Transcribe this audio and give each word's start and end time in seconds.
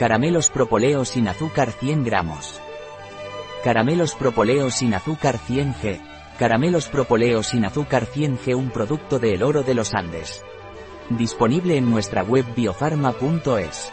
Caramelos 0.00 0.48
propoleo 0.48 1.04
sin 1.04 1.28
azúcar 1.28 1.72
100 1.72 2.04
gramos. 2.04 2.58
Caramelos 3.62 4.14
propoleo 4.14 4.70
sin 4.70 4.94
azúcar 4.94 5.36
100G. 5.36 6.00
Caramelos 6.38 6.88
propoleo 6.88 7.42
sin 7.42 7.66
azúcar 7.66 8.06
100G 8.06 8.56
un 8.56 8.70
producto 8.70 9.18
de 9.18 9.34
El 9.34 9.42
Oro 9.42 9.62
de 9.62 9.74
los 9.74 9.92
Andes. 9.92 10.42
Disponible 11.10 11.76
en 11.76 11.90
nuestra 11.90 12.22
web 12.22 12.46
biofarma.es. 12.56 13.92